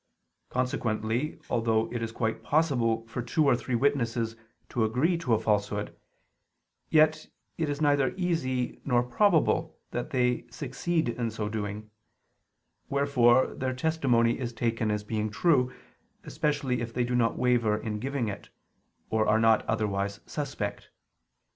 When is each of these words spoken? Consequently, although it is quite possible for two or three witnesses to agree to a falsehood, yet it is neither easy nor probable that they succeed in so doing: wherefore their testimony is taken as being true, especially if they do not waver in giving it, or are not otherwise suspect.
Consequently, 0.49 1.39
although 1.47 1.87
it 1.93 2.01
is 2.01 2.11
quite 2.11 2.41
possible 2.41 3.05
for 3.05 3.21
two 3.21 3.45
or 3.45 3.55
three 3.55 3.75
witnesses 3.75 4.35
to 4.67 4.83
agree 4.83 5.15
to 5.19 5.35
a 5.35 5.39
falsehood, 5.39 5.95
yet 6.89 7.27
it 7.59 7.69
is 7.69 7.81
neither 7.81 8.11
easy 8.17 8.81
nor 8.83 9.03
probable 9.03 9.77
that 9.91 10.09
they 10.09 10.47
succeed 10.49 11.07
in 11.09 11.29
so 11.29 11.47
doing: 11.47 11.91
wherefore 12.89 13.53
their 13.53 13.75
testimony 13.75 14.39
is 14.39 14.53
taken 14.53 14.89
as 14.89 15.03
being 15.03 15.29
true, 15.29 15.71
especially 16.23 16.81
if 16.81 16.91
they 16.91 17.03
do 17.03 17.13
not 17.13 17.37
waver 17.37 17.77
in 17.77 17.99
giving 17.99 18.27
it, 18.27 18.49
or 19.11 19.27
are 19.27 19.39
not 19.39 19.63
otherwise 19.67 20.19
suspect. 20.25 20.89